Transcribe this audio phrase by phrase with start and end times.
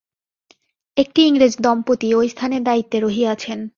[0.97, 3.59] একটি ইংরেজ-দম্পতি ঐ স্থানের দায়িত্বে রহিয়াছেন।